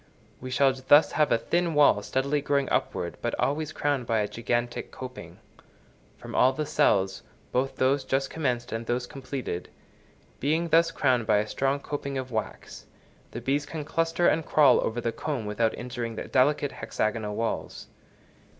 We 0.39 0.49
shall 0.49 0.73
thus 0.73 1.11
have 1.11 1.31
a 1.31 1.37
thin 1.37 1.75
wall 1.75 2.01
steadily 2.01 2.41
growing 2.41 2.67
upward 2.71 3.19
but 3.21 3.39
always 3.39 3.71
crowned 3.71 4.07
by 4.07 4.17
a 4.21 4.27
gigantic 4.27 4.89
coping. 4.89 5.37
From 6.17 6.33
all 6.33 6.53
the 6.53 6.65
cells, 6.65 7.21
both 7.51 7.75
those 7.75 8.03
just 8.03 8.31
commenced 8.31 8.71
and 8.71 8.87
those 8.87 9.05
completed, 9.05 9.69
being 10.39 10.69
thus 10.69 10.89
crowned 10.89 11.27
by 11.27 11.37
a 11.37 11.45
strong 11.47 11.79
coping 11.79 12.17
of 12.17 12.31
wax, 12.31 12.87
the 13.29 13.41
bees 13.41 13.67
can 13.67 13.85
cluster 13.85 14.27
and 14.27 14.43
crawl 14.43 14.81
over 14.83 14.99
the 15.01 15.11
comb 15.11 15.45
without 15.45 15.77
injuring 15.77 16.15
the 16.15 16.23
delicate 16.27 16.71
hexagonal 16.71 17.35
walls. 17.35 17.85